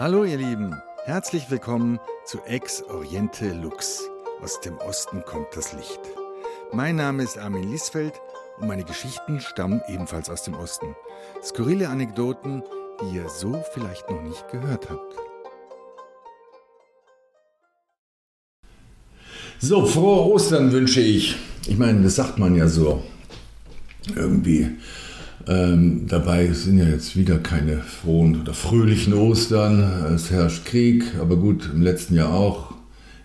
[0.00, 4.00] Hallo ihr Lieben, herzlich willkommen zu Ex Oriente Lux.
[4.40, 6.00] Aus dem Osten kommt das Licht.
[6.72, 8.14] Mein Name ist Armin Liesfeld
[8.58, 10.96] und meine Geschichten stammen ebenfalls aus dem Osten.
[11.42, 12.62] Skurrile Anekdoten,
[13.02, 15.16] die ihr so vielleicht noch nicht gehört habt.
[19.58, 21.36] So, frohe Ostern wünsche ich.
[21.66, 23.04] Ich meine, das sagt man ja so.
[24.16, 24.78] Irgendwie.
[25.50, 29.82] Ähm, dabei sind ja jetzt wieder keine frohen oder fröhlichen Ostern.
[30.14, 32.72] Es herrscht Krieg, aber gut, im letzten Jahr auch.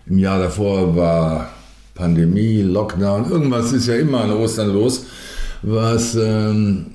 [0.06, 1.50] Im Jahr davor war
[1.94, 5.06] Pandemie, Lockdown, irgendwas ist ja immer an Ostern los,
[5.62, 6.86] was, ähm,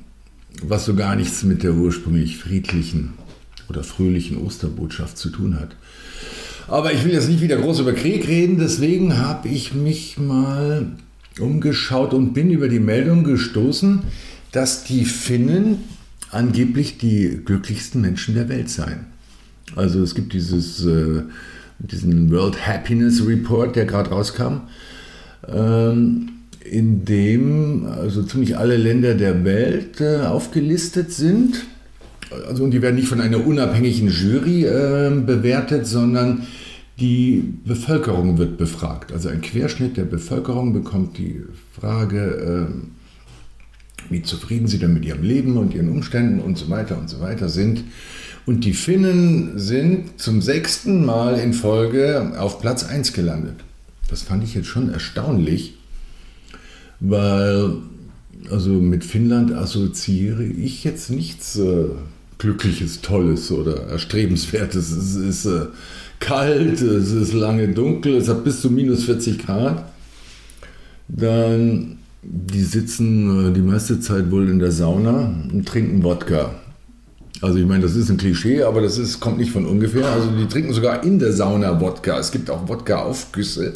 [0.64, 3.14] was so gar nichts mit der ursprünglich friedlichen
[3.70, 5.76] oder fröhlichen Osterbotschaft zu tun hat.
[6.68, 10.88] Aber ich will jetzt nicht wieder groß über Krieg reden, deswegen habe ich mich mal
[11.40, 14.02] umgeschaut und bin über die Meldung gestoßen,
[14.52, 15.78] dass die Finnen
[16.32, 19.08] angeblich die glücklichsten Menschen der Welt seien.
[19.76, 21.24] Also es gibt dieses, äh,
[21.80, 24.62] diesen World Happiness Report, der gerade rauskam,
[25.48, 26.30] ähm,
[26.64, 31.66] in dem also ziemlich alle Länder der Welt äh, aufgelistet sind.
[32.48, 36.44] Also und die werden nicht von einer unabhängigen Jury äh, bewertet, sondern
[37.00, 39.12] die Bevölkerung wird befragt.
[39.12, 41.42] Also ein Querschnitt der Bevölkerung bekommt die
[41.80, 43.01] Frage, äh,
[44.12, 47.20] wie zufrieden sie denn mit ihrem Leben und ihren Umständen und so weiter und so
[47.22, 47.84] weiter sind.
[48.46, 53.56] Und die Finnen sind zum sechsten Mal in Folge auf Platz 1 gelandet.
[54.10, 55.76] Das fand ich jetzt schon erstaunlich,
[57.00, 57.78] weil
[58.50, 61.86] also mit Finnland assoziiere ich jetzt nichts äh,
[62.40, 64.92] Glückliches, Tolles oder Erstrebenswertes.
[64.92, 65.68] Es ist äh,
[66.20, 69.86] kalt, es ist lange dunkel, es hat bis zu minus 40 Grad.
[71.08, 76.56] Dann die sitzen äh, die meiste Zeit wohl in der Sauna und trinken Wodka.
[77.42, 80.08] Also ich meine, das ist ein Klischee, aber das ist, kommt nicht von ungefähr.
[80.08, 82.20] Also die trinken sogar in der Sauna Wodka.
[82.20, 83.74] Es gibt auch Wodka-Aufgüsse.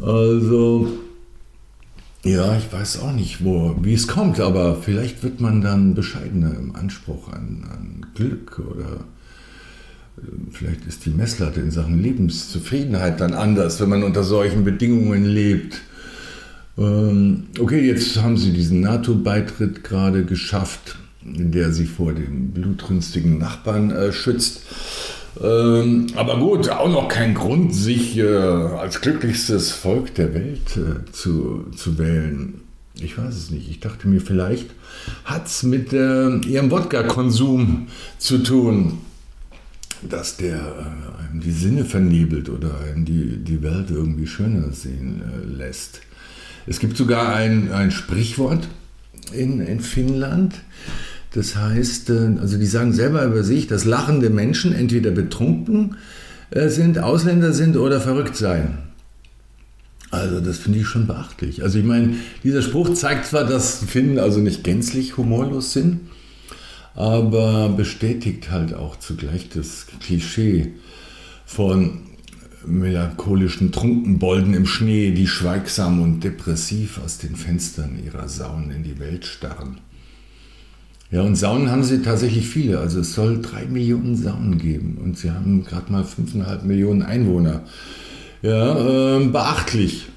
[0.00, 0.88] Also
[2.26, 6.56] ja, ich weiß auch nicht, wo, wie es kommt, aber vielleicht wird man dann bescheidener
[6.58, 9.04] im Anspruch an, an Glück oder
[10.18, 15.24] äh, vielleicht ist die Messlatte in Sachen Lebenszufriedenheit dann anders, wenn man unter solchen Bedingungen
[15.24, 15.82] lebt.
[16.78, 23.90] Ähm, okay, jetzt haben sie diesen NATO-Beitritt gerade geschafft, der sie vor dem blutrünstigen Nachbarn
[23.90, 24.62] äh, schützt.
[25.42, 31.10] Ähm, aber gut, auch noch kein Grund, sich äh, als glücklichstes Volk der Welt äh,
[31.12, 32.60] zu, zu wählen.
[32.98, 33.68] Ich weiß es nicht.
[33.68, 34.70] Ich dachte mir, vielleicht
[35.24, 38.98] hat es mit ihrem Wodka-Konsum zu tun,
[40.00, 40.60] dass der
[41.18, 45.22] einem die Sinne vernebelt oder einem die, die Welt irgendwie schöner sehen
[45.58, 46.00] lässt.
[46.66, 48.68] Es gibt sogar ein, ein Sprichwort
[49.32, 50.54] in, in Finnland.
[51.32, 55.96] Das heißt, äh, also die sagen selber über sich, dass lachende Menschen entweder betrunken
[56.50, 58.78] äh, sind, Ausländer sind oder verrückt seien.
[60.10, 61.62] Also das finde ich schon beachtlich.
[61.62, 66.00] Also ich meine, dieser Spruch zeigt zwar, dass Finnen also nicht gänzlich humorlos sind,
[66.94, 70.72] aber bestätigt halt auch zugleich das Klischee
[71.44, 72.00] von
[72.64, 78.98] melancholischen Trunkenbolden im Schnee, die schweigsam und depressiv aus den Fenstern ihrer Saunen in die
[78.98, 79.78] Welt starren.
[81.10, 82.80] Ja, und Saunen haben sie tatsächlich viele.
[82.80, 87.62] Also es soll drei Millionen Saunen geben und sie haben gerade mal fünfeinhalb Millionen Einwohner.
[88.42, 90.08] Ja, äh, beachtlich.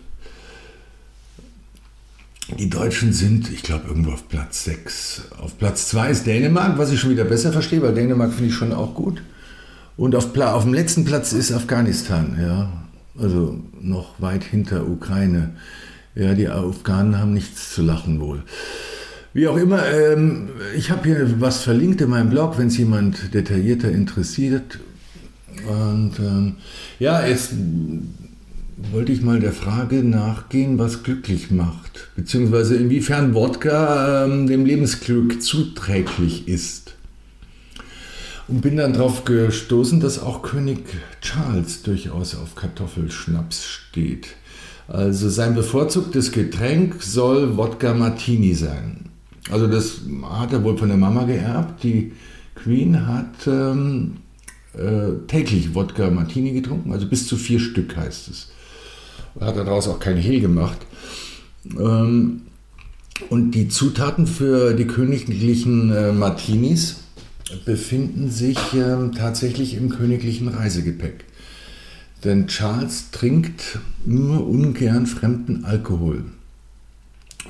[2.58, 5.24] Die Deutschen sind, ich glaube, irgendwo auf Platz 6.
[5.38, 8.56] Auf Platz 2 ist Dänemark, was ich schon wieder besser verstehe, weil Dänemark finde ich
[8.56, 9.22] schon auch gut.
[10.00, 12.72] Und auf, auf dem letzten Platz ist Afghanistan, ja.
[13.22, 15.50] Also noch weit hinter Ukraine.
[16.16, 18.44] Ja, die Afghanen haben nichts zu lachen wohl.
[19.34, 23.34] Wie auch immer, ähm, ich habe hier was verlinkt in meinem Blog, wenn es jemand
[23.34, 24.80] detaillierter interessiert.
[25.68, 26.56] Und ähm,
[27.00, 27.52] ja, jetzt
[28.94, 35.42] wollte ich mal der Frage nachgehen, was glücklich macht, beziehungsweise inwiefern Wodka ähm, dem Lebensglück
[35.44, 36.89] zuträglich ist.
[38.50, 40.80] Und bin dann darauf gestoßen, dass auch König
[41.22, 44.30] Charles durchaus auf Kartoffelschnaps steht.
[44.88, 49.10] Also sein bevorzugtes Getränk soll Wodka Martini sein.
[49.52, 51.84] Also das hat er wohl von der Mama geerbt.
[51.84, 52.14] Die
[52.56, 54.18] Queen hat ähm,
[54.74, 58.50] äh, täglich Wodka Martini getrunken, also bis zu vier Stück heißt es.
[59.40, 60.80] Hat daraus auch kein Hehl gemacht.
[61.78, 62.42] Ähm,
[63.30, 67.04] und die Zutaten für die königlichen äh, Martinis
[67.66, 71.26] befinden sich äh, tatsächlich im königlichen Reisegepäck.
[72.24, 76.26] Denn Charles trinkt nur ungern fremden Alkohol.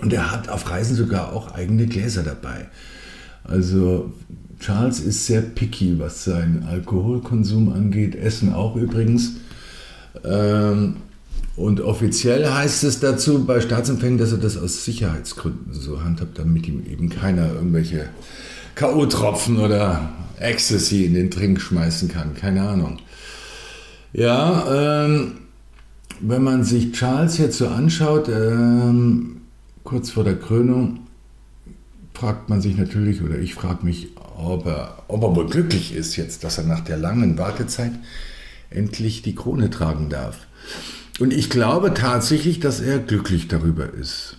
[0.02, 2.68] Und er hat auf Reisen sogar auch eigene Gläser dabei.
[3.44, 4.14] Also
[4.60, 9.38] Charles ist sehr picky, was seinen Alkoholkonsum angeht, Essen auch übrigens.
[10.24, 10.98] Ähm,
[11.56, 16.68] und offiziell heißt es dazu bei Staatsempfängen, dass er das aus Sicherheitsgründen so handhabt, damit
[16.68, 18.10] ihm eben keiner irgendwelche
[18.80, 20.10] K.O.-Tropfen oder
[20.40, 22.34] Ecstasy in den Trink schmeißen kann.
[22.34, 23.00] Keine Ahnung.
[24.14, 25.34] Ja, ähm,
[26.22, 29.42] wenn man sich Charles jetzt so anschaut, ähm,
[29.84, 31.02] kurz vor der Krönung,
[32.14, 36.16] fragt man sich natürlich, oder ich frage mich, ob er, ob er wohl glücklich ist
[36.16, 37.92] jetzt, dass er nach der langen Wartezeit
[38.70, 40.48] endlich die Krone tragen darf.
[41.20, 44.38] Und ich glaube tatsächlich, dass er glücklich darüber ist,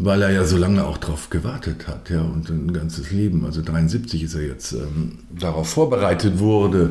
[0.00, 3.62] weil er ja so lange auch darauf gewartet hat, ja, und ein ganzes Leben, also
[3.62, 6.90] 73 ist er jetzt, ähm, darauf vorbereitet wurde.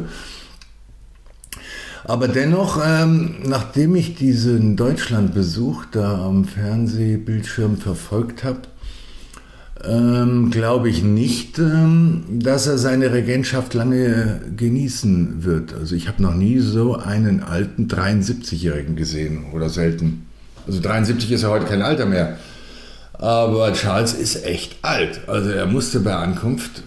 [2.04, 8.63] Aber dennoch, ähm, nachdem ich diesen Deutschlandbesuch da am Fernsehbildschirm verfolgt habe,
[9.86, 15.74] ähm, glaube ich nicht, ähm, dass er seine Regentschaft lange genießen wird.
[15.74, 20.25] Also ich habe noch nie so einen alten 73-Jährigen gesehen oder selten.
[20.65, 22.38] Also 73 ist ja heute kein Alter mehr.
[23.17, 25.21] Aber Charles ist echt alt.
[25.27, 26.83] Also er musste bei Ankunft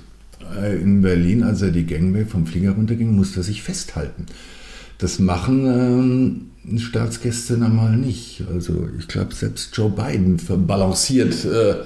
[0.57, 4.27] äh, in Berlin, als er die Gangway vom Flieger runterging, musste er sich festhalten.
[4.99, 8.45] Das machen ähm, Staatsgäste normal nicht.
[8.53, 11.77] Also ich glaube, selbst Joe Biden balanciert äh,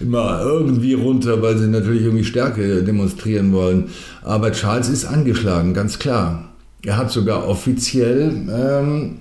[0.00, 3.90] immer irgendwie runter, weil sie natürlich irgendwie Stärke demonstrieren wollen.
[4.22, 6.48] Aber Charles ist angeschlagen, ganz klar.
[6.82, 9.18] Er hat sogar offiziell ähm,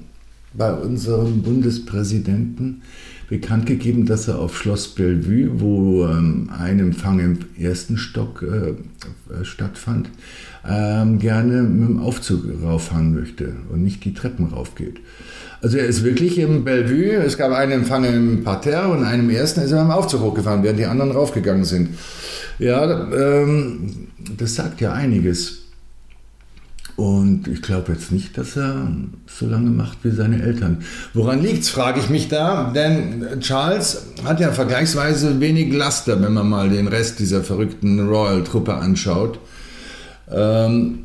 [0.54, 2.82] bei unserem Bundespräsidenten
[3.30, 8.70] bekannt gegeben, dass er auf Schloss Bellevue, wo ähm, ein Empfang im ersten Stock äh,
[8.70, 10.10] äh stattfand,
[10.68, 15.00] ähm, gerne mit dem Aufzug rauffahren möchte und nicht die Treppen raufgeht.
[15.62, 19.62] Also er ist wirklich im Bellevue, es gab einen Empfang im Parterre und einem ersten
[19.62, 21.90] ist er mit dem Aufzug hochgefahren, während die anderen raufgegangen sind.
[22.60, 24.08] Ja, ähm,
[24.38, 25.65] das sagt ja einiges.
[26.96, 28.88] Und ich glaube jetzt nicht, dass er
[29.28, 30.80] so lange macht wie seine Eltern.
[31.14, 32.72] Woran liegt's, frage ich mich da.
[32.74, 38.74] Denn Charles hat ja vergleichsweise wenig Laster, wenn man mal den Rest dieser verrückten Royal-Truppe
[38.74, 39.40] anschaut.
[40.32, 41.00] Ähm,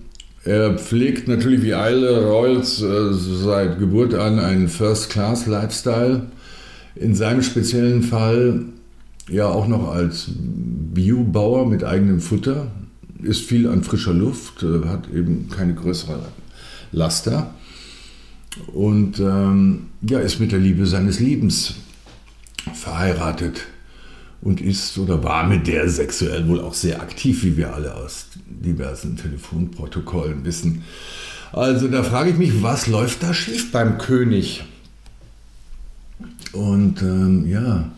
[0.44, 6.22] er pflegt natürlich wie alle Royals äh, seit Geburt an einen First-Class-Lifestyle.
[6.94, 8.62] In seinem speziellen Fall
[9.28, 12.68] ja auch noch als Biobauer mit eigenem Futter.
[13.22, 16.20] Ist viel an frischer Luft, äh, hat eben keine größere
[16.92, 17.54] Laster.
[18.72, 21.74] Und ähm, ja, ist mit der Liebe seines Lebens
[22.74, 23.66] verheiratet
[24.42, 28.26] und ist oder war mit der sexuell wohl auch sehr aktiv, wie wir alle aus
[28.46, 30.82] diversen Telefonprotokollen wissen.
[31.52, 34.64] Also da frage ich mich, was läuft da schief beim König?
[36.52, 37.90] Und ähm, ja,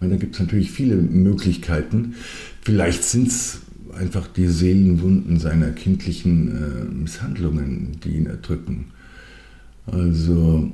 [0.00, 2.14] da gibt es natürlich viele Möglichkeiten.
[2.62, 3.60] Vielleicht sind es
[3.98, 8.86] einfach die Seelenwunden seiner kindlichen äh, Misshandlungen, die ihn erdrücken.
[9.86, 10.70] Also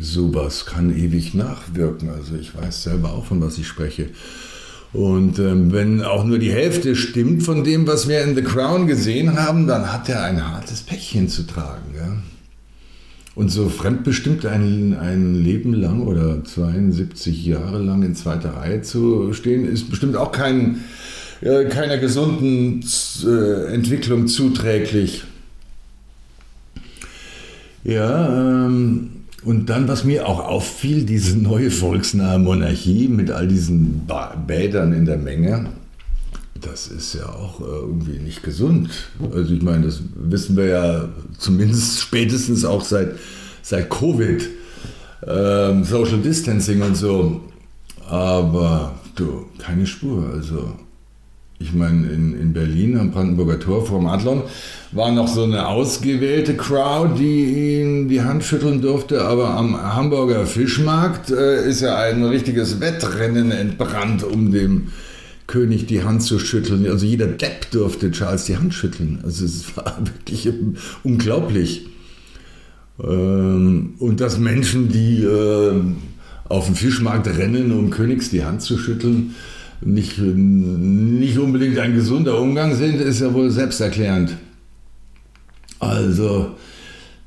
[0.00, 2.10] sowas kann ewig nachwirken.
[2.10, 4.08] Also ich weiß selber auch, von was ich spreche.
[4.92, 8.86] Und ähm, wenn auch nur die Hälfte stimmt von dem, was wir in The Crown
[8.86, 11.94] gesehen haben, dann hat er ein hartes Päckchen zu tragen.
[11.96, 12.16] Ja?
[13.34, 19.32] Und so fremdbestimmt ein, ein Leben lang oder 72 Jahre lang in zweiter Reihe zu
[19.32, 20.80] stehen, ist bestimmt auch kein,
[21.42, 22.84] keiner gesunden
[23.24, 25.24] äh, Entwicklung zuträglich.
[27.84, 29.10] Ja, ähm,
[29.44, 34.08] und dann, was mir auch auffiel, diese neue volksnahe Monarchie mit all diesen
[34.46, 35.66] Bädern in der Menge,
[36.60, 38.90] das ist ja auch äh, irgendwie nicht gesund.
[39.34, 41.08] Also ich meine, das wissen wir ja
[41.38, 43.16] zumindest spätestens auch seit,
[43.62, 44.48] seit Covid,
[45.26, 47.40] ähm, Social Distancing und so.
[48.08, 50.30] Aber du, keine Spur.
[50.32, 50.72] Also
[51.62, 54.42] ich meine, in, in Berlin am Brandenburger Tor vor dem Adlon
[54.90, 60.44] war noch so eine ausgewählte Crowd, die ihm die Hand schütteln durfte, aber am Hamburger
[60.46, 64.88] Fischmarkt äh, ist ja ein richtiges Wettrennen entbrannt, um dem
[65.46, 66.86] König die Hand zu schütteln.
[66.88, 69.20] Also jeder Depp durfte Charles die Hand schütteln.
[69.22, 70.48] Also es war wirklich
[71.02, 71.86] unglaublich.
[73.02, 75.80] Ähm, und dass Menschen, die äh,
[76.48, 79.34] auf dem Fischmarkt rennen, um Königs die Hand zu schütteln,
[79.84, 84.36] nicht, nicht unbedingt ein gesunder Umgang sind, ist ja wohl selbsterklärend.
[85.78, 86.56] Also,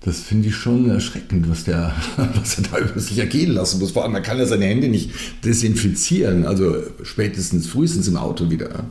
[0.01, 1.93] das finde ich schon erschreckend, was, der,
[2.35, 3.91] was er da über sich ergehen lassen muss.
[3.91, 5.12] Vor allem, man kann ja seine Hände nicht
[5.43, 8.85] desinfizieren, also spätestens, frühestens im Auto wieder.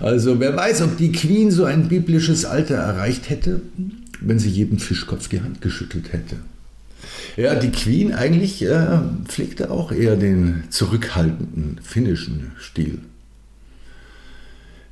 [0.00, 3.62] Also, wer weiß, ob die Queen so ein biblisches Alter erreicht hätte,
[4.20, 6.36] wenn sie jedem Fischkopf die Hand geschüttelt hätte.
[7.36, 12.98] Ja, die Queen eigentlich äh, pflegte auch eher den zurückhaltenden finnischen Stil.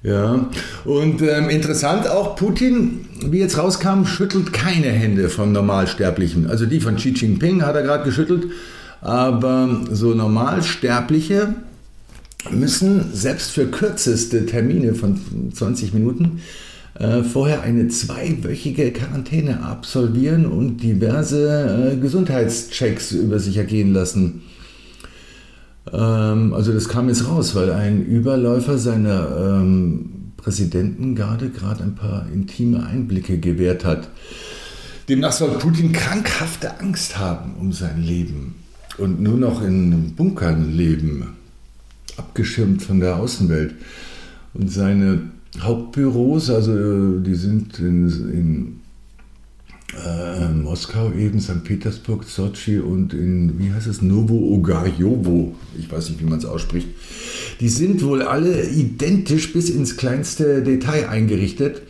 [0.03, 0.49] Ja,
[0.85, 6.49] und ähm, interessant auch, Putin, wie jetzt rauskam, schüttelt keine Hände von Normalsterblichen.
[6.49, 8.47] Also die von Xi Jinping hat er gerade geschüttelt,
[9.01, 11.55] aber so Normalsterbliche
[12.51, 15.19] müssen selbst für kürzeste Termine von
[15.53, 16.41] 20 Minuten
[16.99, 24.43] äh, vorher eine zweiwöchige Quarantäne absolvieren und diverse äh, Gesundheitschecks über sich ergehen lassen.
[25.93, 32.27] Ähm, also das kam jetzt raus, weil ein Überläufer seiner ähm, Präsidentengarde gerade ein paar
[32.33, 34.09] intime Einblicke gewährt hat.
[35.09, 38.55] Demnach soll Putin krankhafte Angst haben um sein Leben
[38.97, 41.37] und nur noch in Bunkern leben,
[42.17, 43.75] abgeschirmt von der Außenwelt.
[44.55, 45.21] Und seine
[45.61, 48.81] Hauptbüros, also die sind in, in
[49.95, 51.65] äh, Moskau eben, St.
[51.65, 56.89] Petersburg, Sochi und in, wie heißt es, Novo-Ogarjovo, ich weiß nicht, wie man es ausspricht.
[57.61, 61.83] Die sind wohl alle identisch bis ins kleinste Detail eingerichtet,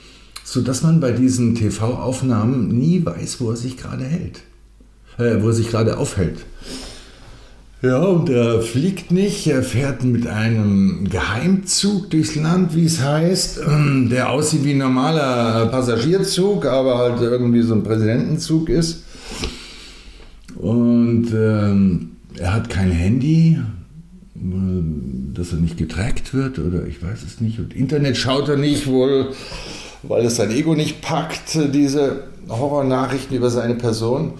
[0.45, 4.43] sodass man bei diesen TV-Aufnahmen nie weiß, wo er sich gerade hält,
[5.19, 6.45] äh, wo er sich gerade aufhält.
[7.83, 13.61] Ja, und er fliegt nicht, er fährt mit einem Geheimzug durchs Land, wie es heißt,
[13.69, 19.05] ähm, der aussieht wie ein normaler Passagierzug, aber halt irgendwie so ein Präsidentenzug ist.
[20.57, 23.59] Und ähm, er hat kein Handy,
[24.35, 27.59] dass er nicht getrackt wird oder ich weiß es nicht.
[27.59, 29.33] Und Internet schaut er nicht wohl,
[30.03, 34.35] weil es sein Ego nicht packt, diese Horrornachrichten über seine Person.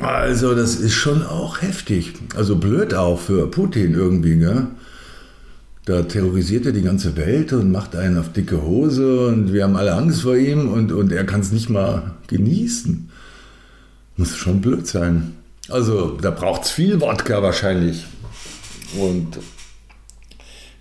[0.00, 2.14] Also das ist schon auch heftig.
[2.36, 4.66] Also blöd auch für Putin irgendwie, gell?
[5.84, 9.74] Da terrorisiert er die ganze Welt und macht einen auf dicke Hose und wir haben
[9.74, 13.08] alle Angst vor ihm und, und er kann es nicht mal genießen.
[14.16, 15.32] Muss schon blöd sein.
[15.70, 18.04] Also da braucht es viel Wodka wahrscheinlich.
[18.98, 19.38] Und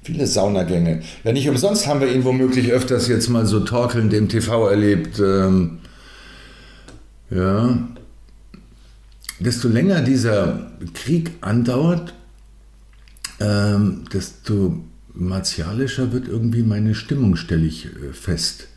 [0.04, 1.02] viele Saunagänge.
[1.24, 5.20] Ja, nicht umsonst haben wir ihn womöglich öfters jetzt mal so torkelnd im TV erlebt.
[5.20, 5.80] Ähm,
[7.30, 7.78] ja,
[9.39, 12.13] desto länger dieser Krieg andauert,
[13.39, 18.67] ähm, desto martialischer wird irgendwie meine Stimmung, stelle ich äh, fest.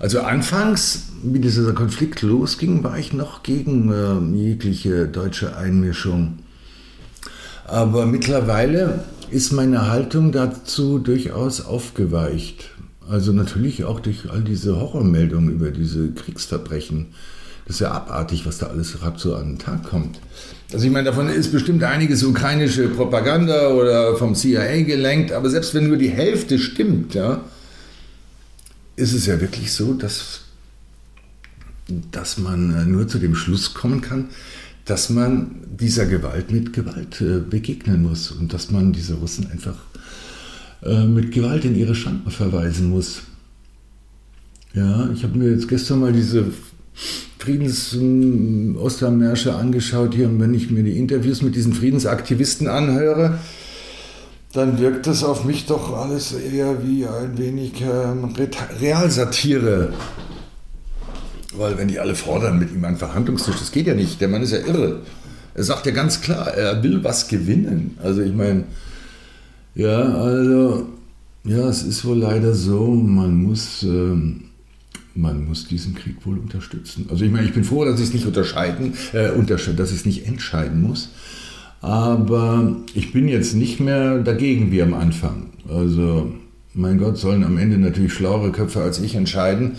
[0.00, 6.38] Also anfangs, wie dieser Konflikt losging, war ich noch gegen äh, jegliche deutsche Einmischung.
[7.64, 12.70] Aber mittlerweile ist meine Haltung dazu durchaus aufgeweicht.
[13.08, 17.06] Also natürlich auch durch all diese Horrormeldungen über diese Kriegsverbrechen.
[17.68, 20.18] Das ist ja abartig, was da alles gerade so an den Tag kommt.
[20.72, 25.74] Also ich meine, davon ist bestimmt einiges ukrainische Propaganda oder vom CIA gelenkt, aber selbst
[25.74, 27.42] wenn nur die Hälfte stimmt, ja,
[28.96, 30.40] ist es ja wirklich so, dass,
[32.10, 34.30] dass man äh, nur zu dem Schluss kommen kann,
[34.86, 39.76] dass man dieser Gewalt mit Gewalt äh, begegnen muss und dass man diese Russen einfach
[40.82, 43.20] äh, mit Gewalt in ihre Schranken verweisen muss.
[44.72, 46.46] Ja, ich habe mir jetzt gestern mal diese
[47.48, 53.38] Friedens-Ostermärsche angeschaut hier und wenn ich mir die Interviews mit diesen Friedensaktivisten anhöre,
[54.52, 58.28] dann wirkt das auf mich doch alles eher wie ein wenig ähm,
[58.80, 59.94] Realsatire.
[61.56, 64.20] Weil wenn die alle fordern mit ihm einen Verhandlungstisch, das geht ja nicht.
[64.20, 65.00] Der Mann ist ja irre.
[65.54, 67.96] Er sagt ja ganz klar, er will was gewinnen.
[68.02, 68.64] Also ich meine,
[69.74, 70.86] ja, also,
[71.44, 73.82] ja, es ist wohl leider so, man muss...
[73.84, 74.47] Ähm,
[75.18, 77.06] man muss diesen Krieg wohl unterstützen.
[77.10, 80.06] Also ich meine, ich bin froh, dass ich es nicht unterscheiden, äh, dass ich es
[80.06, 81.10] nicht entscheiden muss.
[81.80, 85.50] Aber ich bin jetzt nicht mehr dagegen wie am Anfang.
[85.68, 86.32] Also,
[86.72, 89.76] mein Gott, sollen am Ende natürlich schlauere Köpfe als ich entscheiden.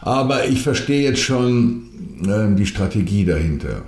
[0.00, 1.82] Aber ich verstehe jetzt schon
[2.24, 3.82] äh, die Strategie dahinter,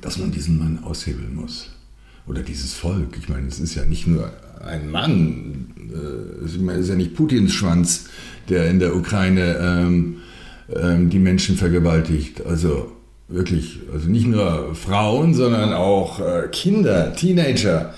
[0.00, 1.70] dass man diesen Mann aushebeln muss.
[2.28, 3.16] Oder dieses Volk.
[3.18, 4.32] Ich meine, es ist ja nicht nur
[4.64, 8.06] ein Mann, äh, es ist ja nicht Putins Schwanz,
[8.48, 10.16] der in der Ukraine ähm,
[10.74, 12.44] ähm, die Menschen vergewaltigt.
[12.44, 12.92] Also
[13.28, 17.94] wirklich, also nicht nur Frauen, sondern auch äh, Kinder, Teenager,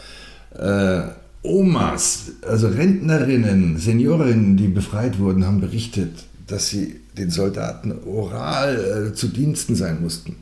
[0.54, 1.00] äh,
[1.42, 9.14] Omas, also Rentnerinnen, Seniorinnen, die befreit wurden, haben berichtet, dass sie den Soldaten oral äh,
[9.14, 10.36] zu Diensten sein mussten.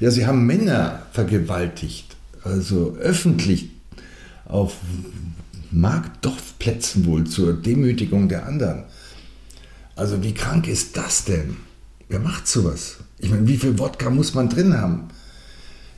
[0.00, 3.70] Ja, sie haben Männer vergewaltigt, also öffentlich
[4.46, 4.76] auf
[5.70, 8.84] Marktdorfplätzen wohl zur Demütigung der anderen.
[9.98, 11.56] Also wie krank ist das denn?
[12.08, 12.98] Wer macht sowas?
[13.18, 15.08] Ich meine, wie viel Wodka muss man drin haben?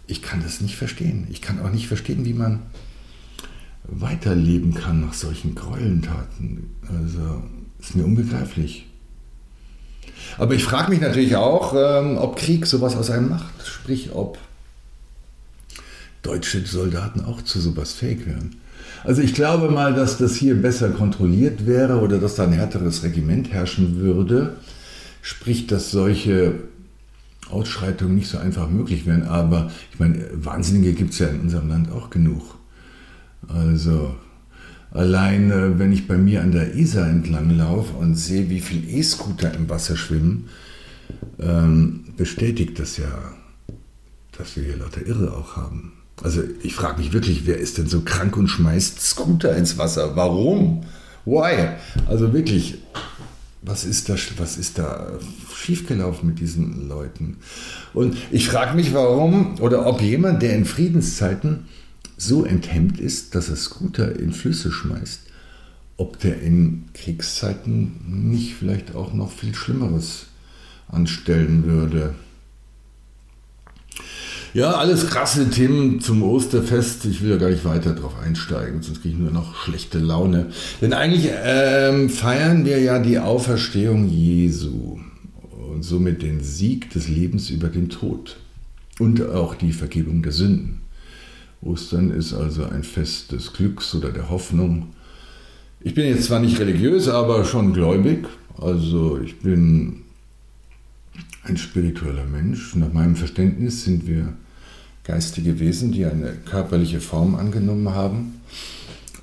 [0.07, 1.27] Ich kann das nicht verstehen.
[1.31, 2.63] Ich kann auch nicht verstehen, wie man
[3.85, 6.71] weiterleben kann nach solchen Gräueltaten.
[6.89, 7.43] Also
[7.79, 8.87] ist mir unbegreiflich.
[10.39, 13.67] Aber ich frage mich natürlich auch, ähm, ob Krieg sowas aus einem macht.
[13.67, 14.39] Sprich, ob
[16.23, 18.57] deutsche Soldaten auch zu sowas fähig wären.
[19.05, 23.03] Also ich glaube mal, dass das hier besser kontrolliert wäre oder dass da ein härteres
[23.03, 24.57] Regiment herrschen würde.
[25.23, 26.55] Sprich, dass solche
[27.51, 29.23] Ausschreitungen nicht so einfach möglich wären.
[29.23, 32.43] Aber ich meine, Wahnsinnige gibt es ja in unserem Land auch genug.
[33.49, 34.15] Also
[34.91, 38.87] allein, äh, wenn ich bei mir an der Isar entlang laufe und sehe, wie viele
[38.87, 40.49] E-Scooter im Wasser schwimmen,
[41.39, 43.35] ähm, bestätigt das ja,
[44.37, 46.00] dass wir hier lauter Irre auch haben.
[46.23, 50.17] Also ich frage mich wirklich, wer ist denn so krank und schmeißt Scooter ins Wasser?
[50.17, 50.83] Warum?
[51.25, 51.71] Why?
[52.07, 52.79] Also wirklich,
[53.63, 55.13] was ist da, was ist da
[55.55, 57.39] schiefgelaufen mit diesen Leuten?
[57.95, 61.69] Und ich frage mich, warum oder ob jemand, der in Friedenszeiten
[62.17, 65.21] so enthemmt ist, dass er Scooter in Flüsse schmeißt,
[65.97, 70.27] ob der in Kriegszeiten nicht vielleicht auch noch viel Schlimmeres
[70.89, 72.15] anstellen würde.
[74.53, 77.05] Ja, alles krasse Themen zum Osterfest.
[77.05, 80.47] Ich will ja gar nicht weiter darauf einsteigen, sonst kriege ich nur noch schlechte Laune.
[80.81, 84.99] Denn eigentlich ähm, feiern wir ja die Auferstehung Jesu
[85.73, 88.39] und somit den Sieg des Lebens über den Tod
[88.99, 90.81] und auch die Vergebung der Sünden.
[91.63, 94.89] Ostern ist also ein Fest des Glücks oder der Hoffnung.
[95.81, 98.27] Ich bin jetzt zwar nicht religiös, aber schon gläubig.
[98.59, 100.03] Also ich bin
[101.45, 102.75] ein spiritueller Mensch.
[102.75, 104.35] Nach meinem Verständnis sind wir
[105.11, 108.41] geistige Wesen, die eine körperliche Form angenommen haben.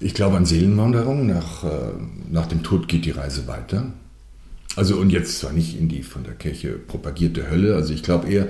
[0.02, 1.26] Ich glaube an Seelenwanderung.
[1.28, 1.70] Nach, äh,
[2.30, 3.86] nach dem Tod geht die Reise weiter.
[4.76, 7.76] Also und jetzt zwar nicht in die von der Kirche propagierte Hölle.
[7.76, 8.50] Also ich glaube eher,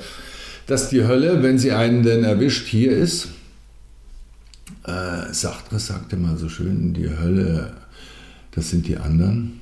[0.65, 3.27] dass die Hölle, wenn sie einen denn erwischt, hier ist.
[4.83, 7.73] Äh, Sartre sagte mal so schön, die Hölle,
[8.51, 9.61] das sind die anderen.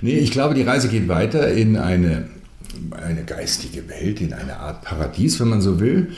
[0.00, 2.26] Nee, ich glaube, die Reise geht weiter in eine
[2.90, 6.12] eine geistige Welt, in eine Art Paradies, wenn man so will.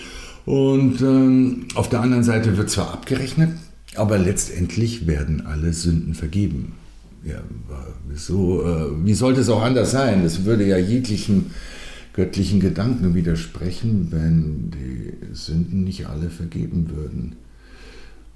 [0.44, 3.50] Und ähm, auf der anderen Seite wird zwar abgerechnet,
[3.94, 6.74] aber letztendlich werden alle Sünden vergeben.
[7.24, 7.40] Ja,
[8.06, 10.22] wieso, äh, wie sollte es auch anders sein?
[10.22, 11.52] Das würde ja jeglichen
[12.12, 17.36] göttlichen Gedanken widersprechen, wenn die Sünden nicht alle vergeben würden.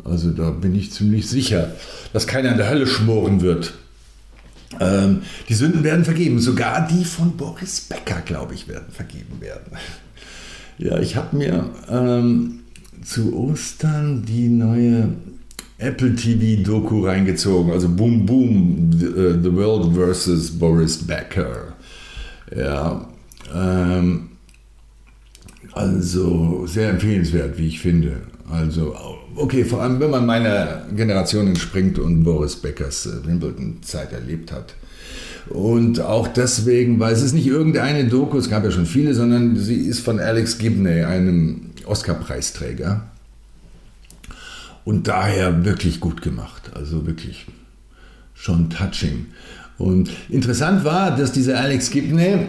[0.05, 1.73] Also da bin ich ziemlich sicher,
[2.12, 3.75] dass keiner in der Hölle schmoren wird.
[4.81, 6.40] Ähm, die Sünden werden vergeben.
[6.40, 9.73] Sogar die von Boris Becker, glaube ich, werden vergeben werden.
[10.79, 12.61] Ja, ich habe mir ähm,
[13.05, 15.09] zu Ostern die neue
[15.79, 17.73] Apple TV Doku reingezogen.
[17.73, 21.75] Also Boom Boom, The, uh, the World versus Boris Becker.
[22.57, 23.09] Ja,
[23.55, 24.31] ähm,
[25.73, 28.23] also sehr empfehlenswert, wie ich finde.
[28.51, 28.97] Also
[29.37, 34.75] okay, vor allem wenn man meiner Generation entspringt und Boris Beckers äh, Wimbledon-Zeit erlebt hat.
[35.51, 39.57] Und auch deswegen, weil es ist nicht irgendeine Doku, es gab ja schon viele, sondern
[39.57, 43.03] sie ist von Alex Gibney, einem Oscar-Preisträger.
[44.85, 47.47] Und daher wirklich gut gemacht, also wirklich
[48.35, 49.27] schon touching.
[49.79, 52.47] Und interessant war, dass dieser Alex Gibney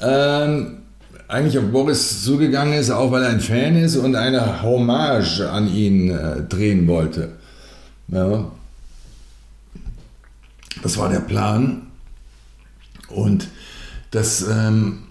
[0.00, 0.78] ähm,
[1.28, 5.72] eigentlich auf Boris zugegangen ist, auch weil er ein Fan ist und eine Hommage an
[5.72, 7.30] ihn äh, drehen wollte.
[8.08, 8.50] Ja.
[10.82, 11.82] Das war der Plan.
[13.14, 13.48] Und
[14.10, 15.04] das ähm,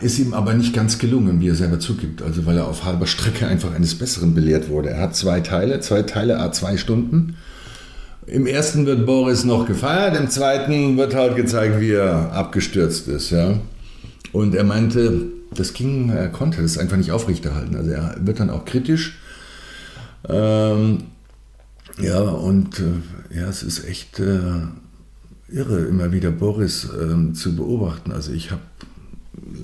[0.00, 2.22] ist ihm aber nicht ganz gelungen, wie er selber zugibt.
[2.22, 4.90] Also weil er auf halber Strecke einfach eines Besseren belehrt wurde.
[4.90, 7.36] Er hat zwei Teile, zwei Teile, a zwei Stunden.
[8.26, 13.30] Im ersten wird Boris noch gefeiert, im zweiten wird halt gezeigt, wie er abgestürzt ist.
[13.30, 13.58] Ja.
[14.32, 17.76] Und er meinte, das ging, er konnte das einfach nicht aufrechterhalten.
[17.76, 19.18] Also er wird dann auch kritisch.
[20.28, 21.04] Ähm,
[22.00, 24.40] ja, und äh, ja, es ist echt äh,
[25.54, 28.12] irre, immer wieder Boris äh, zu beobachten.
[28.12, 28.62] Also ich habe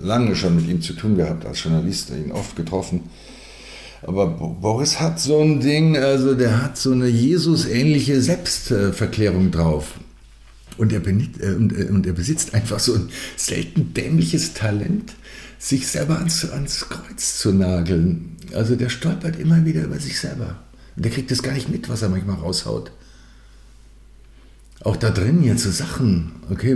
[0.02, 3.02] lange schon mit ihm zu tun gehabt als Journalist, ihn oft getroffen.
[4.02, 9.94] Aber Boris hat so ein Ding, also der hat so eine Jesus-ähnliche Selbstverklärung drauf.
[10.78, 15.12] Und er, äh, äh, und er besitzt einfach so ein selten dämliches Talent,
[15.58, 18.36] sich selber ans, ans Kreuz zu nageln.
[18.54, 20.56] Also der stolpert immer wieder über sich selber.
[20.96, 22.92] Und der kriegt das gar nicht mit, was er manchmal raushaut.
[24.82, 26.74] Auch da drin jetzt so Sachen, okay,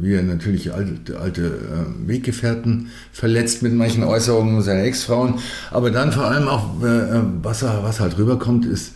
[0.00, 5.34] wie er natürlich alte, alte äh, Weggefährten verletzt mit manchen Äußerungen seiner Ex-Frauen,
[5.70, 8.92] aber dann vor allem auch, äh, was, er, was halt rüberkommt, ist,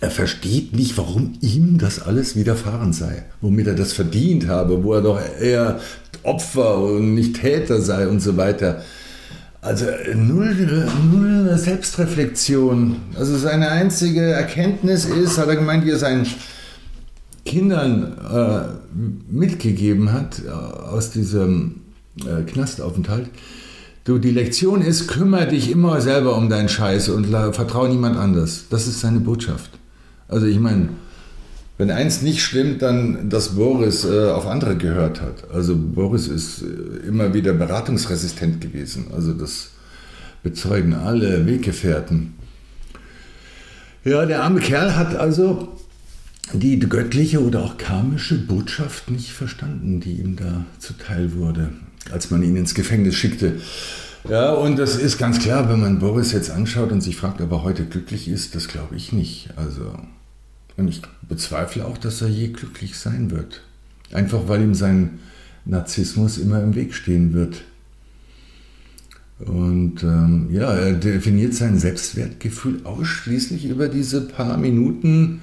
[0.00, 4.94] er versteht nicht, warum ihm das alles widerfahren sei, womit er das verdient habe, wo
[4.94, 5.80] er doch eher
[6.22, 8.84] Opfer und nicht Täter sei und so weiter.
[9.62, 10.54] Also null,
[11.10, 12.96] null Selbstreflexion.
[13.18, 16.26] Also seine einzige Erkenntnis ist, hat er gemeint, wie er seinen
[17.44, 21.82] Kindern äh, mitgegeben hat äh, aus diesem
[22.20, 23.28] äh, Knastaufenthalt.
[24.04, 28.64] Du, die Lektion ist, kümmere dich immer selber um deinen Scheiß und vertraue niemand anders.
[28.68, 29.70] Das ist seine Botschaft.
[30.28, 30.90] Also ich meine,
[31.76, 35.50] wenn eins nicht stimmt, dann, dass Boris äh, auf andere gehört hat.
[35.52, 39.06] Also Boris ist äh, immer wieder beratungsresistent gewesen.
[39.14, 39.70] Also das
[40.42, 42.34] bezeugen alle Weggefährten.
[44.04, 45.68] Ja, der arme Kerl hat also
[46.54, 51.70] die göttliche oder auch karmische Botschaft nicht verstanden, die ihm da zuteil wurde,
[52.10, 53.60] als man ihn ins Gefängnis schickte.
[54.28, 57.52] Ja, und das ist ganz klar, wenn man Boris jetzt anschaut und sich fragt, ob
[57.52, 59.50] er heute glücklich ist, das glaube ich nicht.
[59.56, 59.92] Also,
[60.76, 63.60] und ich bezweifle auch, dass er je glücklich sein wird.
[64.12, 65.18] Einfach weil ihm sein
[65.66, 67.64] Narzissmus immer im Weg stehen wird.
[69.40, 75.42] Und ähm, ja, er definiert sein Selbstwertgefühl ausschließlich über diese paar Minuten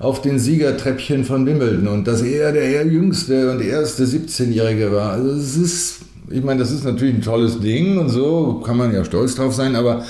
[0.00, 5.12] auf den Siegertreppchen von Wimbledon und dass er der jüngste und erste 17-Jährige war.
[5.12, 5.98] Also es ist,
[6.30, 9.54] ich meine, das ist natürlich ein tolles Ding und so, kann man ja stolz drauf
[9.54, 10.04] sein, aber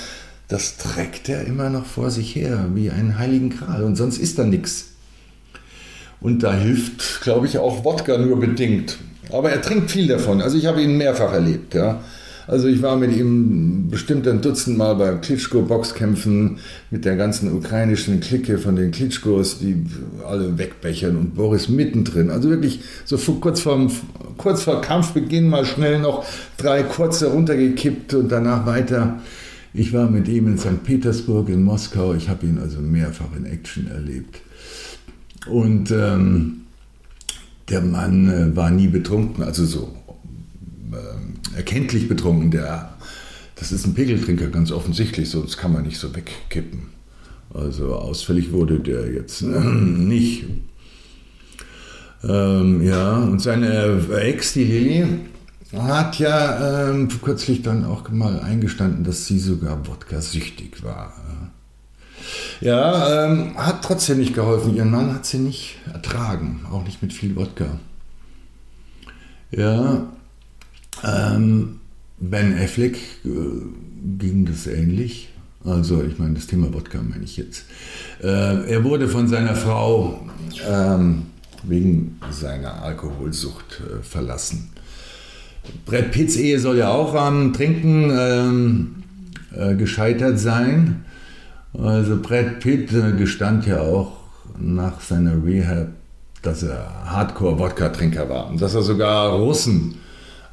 [0.47, 4.39] das trägt er immer noch vor sich her, wie einen heiligen Kral und sonst ist
[4.39, 4.91] da nichts.
[6.21, 8.97] Und da hilft, glaube ich, auch Wodka nur bedingt.
[9.29, 10.41] Aber er trinkt viel davon.
[10.41, 12.01] Also ich habe ihn mehrfach erlebt, ja.
[12.51, 16.57] Also ich war mit ihm bestimmt ein Dutzend Mal bei Klitschko-Boxkämpfen
[16.89, 19.85] mit der ganzen ukrainischen Clique von den Klitschkos, die
[20.27, 22.29] alle wegbechern und Boris mittendrin.
[22.29, 23.89] Also wirklich so kurz, vorm,
[24.35, 26.25] kurz vor Kampfbeginn mal schnell noch
[26.57, 29.21] drei kurze runtergekippt und danach weiter.
[29.73, 30.83] Ich war mit ihm in St.
[30.83, 32.13] Petersburg, in Moskau.
[32.15, 34.41] Ich habe ihn also mehrfach in Action erlebt.
[35.49, 36.63] Und ähm,
[37.69, 39.95] der Mann äh, war nie betrunken, also so
[41.55, 42.51] erkenntlich betrunken.
[42.51, 42.93] Der,
[43.55, 46.89] das ist ein Pegeltrinker, ganz offensichtlich, sonst kann man nicht so wegkippen.
[47.53, 50.45] Also ausfällig wurde der jetzt äh, nicht.
[52.23, 55.07] Ähm, ja, und seine Ex, die Lilly,
[55.73, 61.13] hat ja ähm, kürzlich dann auch mal eingestanden, dass sie sogar Wodka-süchtig war.
[62.59, 64.75] Ja, ähm, hat trotzdem nicht geholfen.
[64.75, 67.79] Ihren Mann hat sie nicht ertragen, auch nicht mit viel Wodka.
[69.49, 70.07] Ja,
[71.03, 71.79] ähm,
[72.19, 73.29] ben Affleck äh,
[74.17, 75.29] ging das ähnlich.
[75.63, 77.65] Also, ich meine, das Thema Wodka meine ich jetzt.
[78.21, 80.27] Äh, er wurde von seiner Frau
[80.67, 81.27] ähm,
[81.63, 84.69] wegen seiner Alkoholsucht äh, verlassen.
[85.85, 89.03] Brett Pitts Ehe soll ja auch am Trinken ähm,
[89.55, 91.05] äh, gescheitert sein.
[91.73, 94.17] Also Brad Pitt äh, gestand ja auch
[94.59, 95.89] nach seiner Rehab,
[96.41, 99.95] dass er Hardcore-Wodka-Trinker war und dass er sogar Russen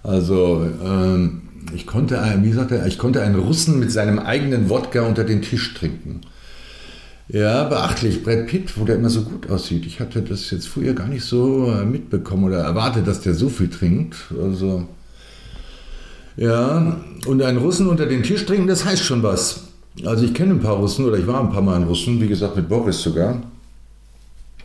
[0.02, 1.42] also ähm,
[1.74, 5.42] ich konnte, wie sagt er, ich konnte einen Russen mit seinem eigenen Wodka unter den
[5.42, 6.20] Tisch trinken.
[7.28, 8.22] Ja, beachtlich.
[8.22, 9.84] Brad Pitt, wo der immer so gut aussieht.
[9.84, 13.50] Ich hatte das jetzt früher gar nicht so äh, mitbekommen oder erwartet, dass der so
[13.50, 14.16] viel trinkt.
[14.42, 14.88] Also,
[16.36, 19.64] ja, und einen Russen unter den Tisch trinken, das heißt schon was.
[20.04, 22.28] Also ich kenne ein paar Russen oder ich war ein paar Mal in Russen, wie
[22.28, 23.42] gesagt mit Boris sogar.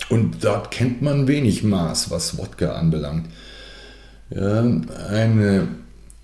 [0.10, 3.26] Und dort kennt man wenig Maß, was Wodka anbelangt.
[4.36, 4.66] Ja,
[5.10, 5.68] eine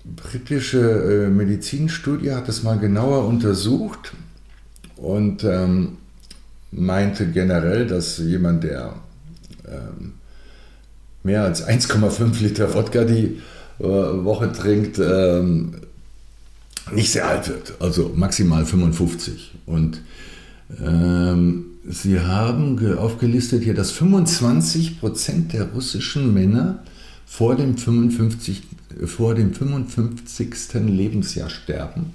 [0.04, 4.12] britische äh, Medizinstudie hat das mal genauer untersucht
[4.96, 5.98] und ähm,
[6.72, 8.94] meinte generell, dass jemand, der
[9.68, 10.14] ähm,
[11.22, 13.40] mehr als 1,5 Liter Wodka die
[13.78, 15.74] äh, Woche trinkt, ähm,
[16.92, 19.52] nicht sehr alt wird, also maximal 55.
[19.66, 20.00] Und
[20.84, 26.82] ähm, sie haben aufgelistet hier, dass 25 Prozent der russischen Männer
[27.30, 28.62] vor dem 55,
[29.06, 30.74] vor dem 55.
[30.88, 32.12] Lebensjahr sterben,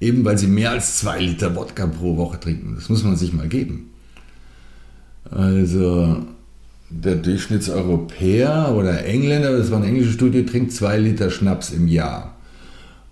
[0.00, 2.74] eben weil sie mehr als zwei Liter Wodka pro Woche trinken.
[2.74, 3.90] Das muss man sich mal geben.
[5.30, 6.16] Also
[6.88, 12.34] der Durchschnittseuropäer oder Engländer, das war eine englische Studie, trinkt zwei Liter Schnaps im Jahr.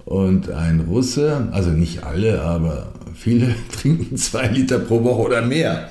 [0.07, 5.91] Und ein Russe, also nicht alle, aber viele trinken zwei Liter pro Woche oder mehr.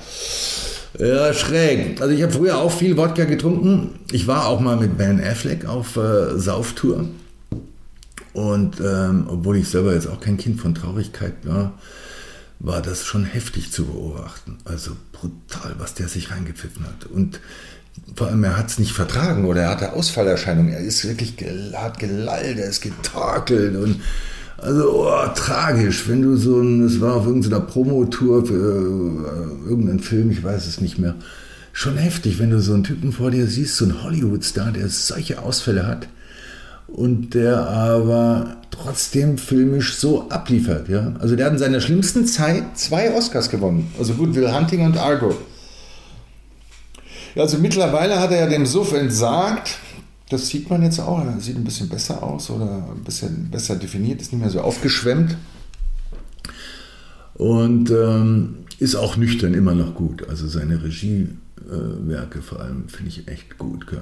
[0.98, 2.00] Ja, schräg.
[2.00, 4.00] Also ich habe früher auch viel Wodka getrunken.
[4.12, 7.08] Ich war auch mal mit Ben Affleck auf äh, Sauftour.
[8.32, 11.78] Und ähm, obwohl ich selber jetzt auch kein Kind von Traurigkeit war,
[12.58, 14.58] war das schon heftig zu beobachten.
[14.64, 17.06] Also brutal, was der sich reingepfiffen hat.
[17.06, 17.40] Und
[18.14, 20.72] vor allem, er hat es nicht vertragen oder er hatte Ausfallerscheinungen.
[20.72, 21.34] Er ist wirklich
[21.74, 24.00] hat gelallt, er ist getakelt und
[24.62, 30.00] also oh, tragisch, wenn du so ein, es war auf irgendeiner Promotour für äh, irgendeinen
[30.00, 31.16] Film, ich weiß es nicht mehr.
[31.72, 35.42] Schon heftig, wenn du so einen Typen vor dir siehst, so einen Hollywood-Star, der solche
[35.42, 36.06] Ausfälle hat
[36.86, 40.88] und der aber trotzdem filmisch so abliefert.
[40.88, 41.14] Ja?
[41.18, 43.90] Also der hat in seiner schlimmsten Zeit zwei Oscars gewonnen.
[43.98, 45.34] Also gut, Will Hunting und Argo.
[47.34, 49.78] Ja, also mittlerweile hat er ja dem Suff entsagt
[50.32, 51.22] das sieht man jetzt auch.
[51.38, 55.36] Sieht ein bisschen besser aus oder ein bisschen besser definiert, ist nicht mehr so aufgeschwemmt.
[57.34, 60.28] Und ähm, ist auch nüchtern immer noch gut.
[60.28, 63.86] Also seine Regiewerke äh, vor allem finde ich echt gut.
[63.86, 64.00] Gell?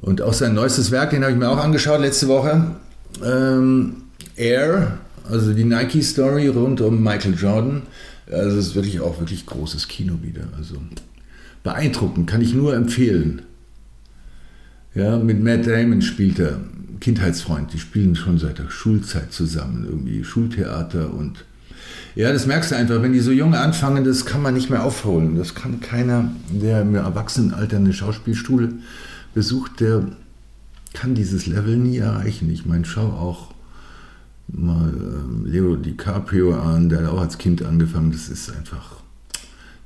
[0.00, 2.76] Und auch sein neuestes Werk, den habe ich mir auch angeschaut letzte Woche.
[3.24, 3.96] Ähm,
[4.36, 7.82] Air, also die Nike-Story rund um Michael Jordan.
[8.30, 10.44] Also es ist wirklich auch wirklich großes Kino wieder.
[10.56, 10.76] Also
[11.62, 13.42] beeindruckend, kann ich nur empfehlen.
[14.94, 16.60] Ja, mit Matt Damon spielt er,
[17.00, 21.44] Kindheitsfreund, die spielen schon seit der Schulzeit zusammen, irgendwie Schultheater und
[22.16, 24.84] ja, das merkst du einfach, wenn die so jung anfangen, das kann man nicht mehr
[24.84, 25.36] aufholen.
[25.36, 28.72] Das kann keiner, der im Erwachsenenalter eine Schauspielschule
[29.32, 30.04] besucht, der
[30.92, 32.50] kann dieses Level nie erreichen.
[32.50, 33.54] Ich meine, schau auch
[34.48, 38.10] mal ähm, Leo DiCaprio an, der auch als Kind angefangen.
[38.10, 38.96] Das ist einfach,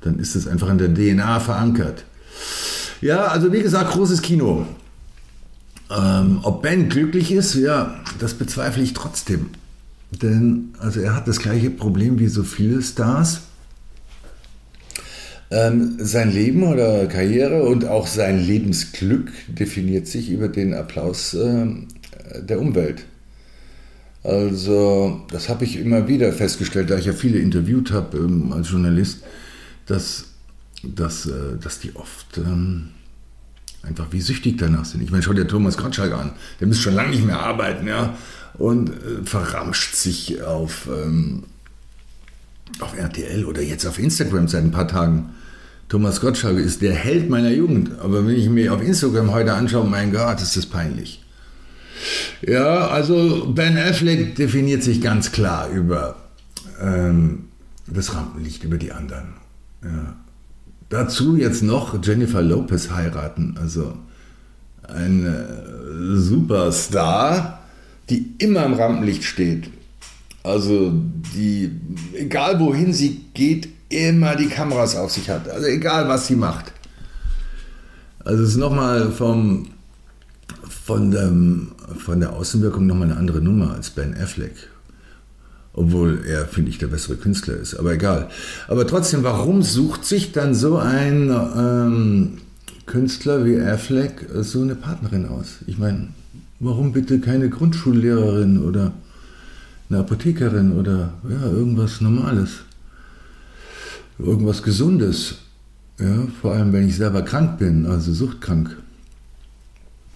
[0.01, 2.05] dann ist es einfach in der DNA verankert.
[3.01, 4.65] Ja, also wie gesagt, großes Kino.
[5.89, 9.49] Ähm, ob Ben glücklich ist, ja, das bezweifle ich trotzdem.
[10.11, 13.41] Denn also er hat das gleiche Problem wie so viele Stars.
[15.51, 21.67] Ähm, sein Leben oder Karriere und auch sein Lebensglück definiert sich über den Applaus äh,
[22.41, 23.05] der Umwelt.
[24.23, 28.71] Also das habe ich immer wieder festgestellt, da ich ja viele interviewt habe ähm, als
[28.71, 29.19] Journalist,
[29.85, 30.25] dass,
[30.81, 32.89] dass, äh, dass die oft ähm,
[33.85, 35.01] einfach wie süchtig danach sind.
[35.01, 38.15] Ich meine, schau dir Thomas Gottschalk an, der müsste schon lange nicht mehr arbeiten, ja,
[38.55, 41.43] und äh, verramscht sich auf, ähm,
[42.79, 45.29] auf RTL oder jetzt auf Instagram seit ein paar Tagen.
[45.87, 49.87] Thomas Gottschalk ist der Held meiner Jugend, aber wenn ich mir auf Instagram heute anschaue,
[49.87, 51.23] mein Gott, ist das peinlich.
[52.41, 56.15] Ja, also Ben Affleck definiert sich ganz klar über
[56.81, 57.45] ähm,
[57.87, 59.35] das Rampenlicht, über die anderen.
[59.83, 60.15] Ja.
[60.89, 63.93] Dazu jetzt noch Jennifer Lopez heiraten, also
[64.87, 67.59] ein äh, Superstar,
[68.09, 69.69] die immer im Rampenlicht steht.
[70.43, 70.93] Also
[71.35, 71.71] die,
[72.13, 75.49] egal wohin sie geht, immer die Kameras auf sich hat.
[75.49, 76.71] Also egal was sie macht.
[78.23, 79.67] Also es ist nochmal vom
[80.85, 84.69] von, dem, von der Außenwirkung nochmal eine andere Nummer als Ben Affleck.
[85.77, 87.75] Obwohl er, finde ich, der bessere Künstler ist.
[87.75, 88.29] Aber egal.
[88.69, 92.37] Aber trotzdem, warum sucht sich dann so ein ähm,
[92.85, 95.57] Künstler wie Affleck so eine Partnerin aus?
[95.67, 96.07] Ich meine,
[96.61, 98.93] warum bitte keine Grundschullehrerin oder
[99.89, 102.51] eine Apothekerin oder ja, irgendwas Normales?
[104.17, 105.35] Irgendwas Gesundes.
[105.99, 108.77] Ja, vor allem, wenn ich selber krank bin, also suchtkrank.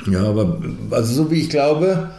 [0.10, 2.10] Ja, aber also so wie ich glaube,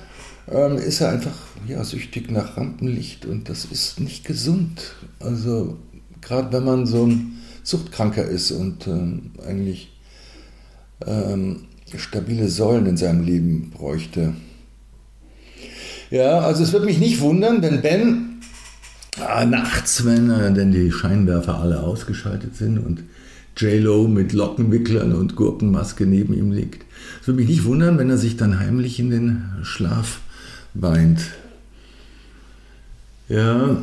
[0.50, 1.32] ähm, ist er einfach
[1.66, 4.94] ja, süchtig nach Rampenlicht und das ist nicht gesund.
[5.18, 5.78] Also
[6.20, 9.92] gerade wenn man so ein Suchtkranker ist und ähm, eigentlich
[11.06, 11.64] ähm,
[11.96, 14.34] stabile Säulen in seinem Leben bräuchte.
[16.10, 18.40] Ja, also es wird mich nicht wundern, wenn Ben
[19.20, 23.04] ah, nachts, wenn äh, denn die Scheinwerfer alle ausgeschaltet sind und
[23.56, 26.84] J-Lo mit Lockenwicklern und Gurkenmaske neben ihm liegt.
[27.20, 30.20] Es würde mich nicht wundern, wenn er sich dann heimlich in den Schlaf
[30.74, 31.20] weint.
[33.30, 33.76] Ja,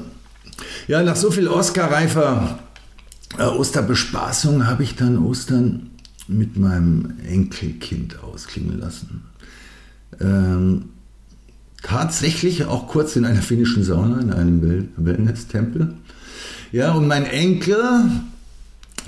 [0.88, 2.60] ja nach so viel Oscar-reifer
[3.38, 5.92] äh, Osterbespaßung habe ich dann Ostern
[6.28, 9.24] mit meinem Enkelkind ausklingen lassen.
[10.20, 10.90] Ähm,
[11.82, 15.94] tatsächlich auch kurz in einer finnischen Sauna, in einem Wellness-Tempel.
[16.74, 17.82] Ja, und mein Enkel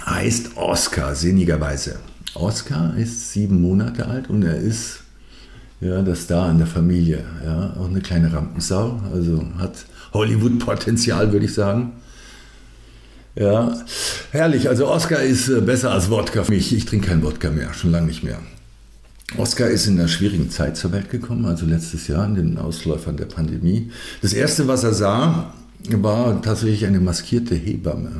[0.05, 1.99] heißt Oscar, sinnigerweise.
[2.33, 5.01] Oscar ist sieben Monate alt und er ist
[5.81, 7.25] ja, der Star in der Familie.
[7.43, 11.93] Ja, auch eine kleine Rampensau, also hat Hollywood-Potenzial, würde ich sagen.
[13.35, 13.73] Ja,
[14.31, 14.67] herrlich.
[14.69, 16.73] Also Oscar ist äh, besser als Wodka für mich.
[16.73, 18.39] Ich trinke keinen Wodka mehr, schon lange nicht mehr.
[19.37, 23.15] Oscar ist in einer schwierigen Zeit zur Welt gekommen, also letztes Jahr in den Ausläufern
[23.15, 23.91] der Pandemie.
[24.21, 25.53] Das erste, was er sah,
[25.89, 28.11] war tatsächlich eine maskierte Hebamme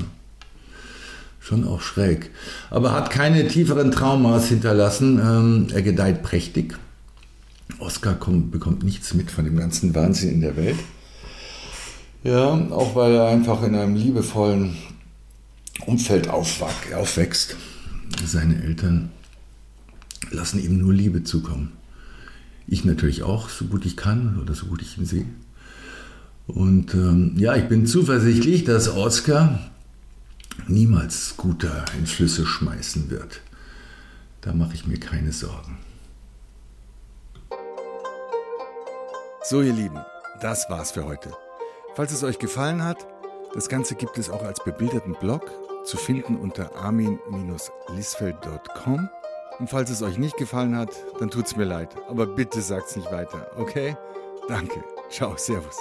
[1.50, 2.30] schon auch schräg.
[2.70, 5.20] Aber hat keine tieferen Traumas hinterlassen.
[5.20, 6.78] Ähm, er gedeiht prächtig.
[7.80, 10.78] Oscar kommt, bekommt nichts mit von dem ganzen Wahnsinn in der Welt.
[12.24, 14.76] Ja, auch weil er einfach in einem liebevollen
[15.86, 17.56] Umfeld aufwächst.
[18.26, 19.12] Seine Eltern
[20.30, 21.72] lassen ihm nur Liebe zukommen.
[22.68, 25.26] Ich natürlich auch, so gut ich kann oder so gut ich ihn sehe.
[26.48, 29.60] Und ähm, ja, ich bin zuversichtlich, dass Oscar
[30.68, 33.42] niemals Scooter in Flüsse schmeißen wird.
[34.42, 35.78] Da mache ich mir keine Sorgen.
[39.44, 40.00] So, ihr Lieben,
[40.42, 41.32] das war's für heute.
[42.00, 43.06] Falls es euch gefallen hat,
[43.54, 45.52] das Ganze gibt es auch als bebilderten Blog
[45.84, 49.10] zu finden unter armin-lisfeld.com.
[49.60, 51.94] Und falls es euch nicht gefallen hat, dann tut's mir leid.
[52.08, 53.98] Aber bitte sagt's nicht weiter, okay?
[54.48, 54.82] Danke.
[55.10, 55.76] Ciao, Servus.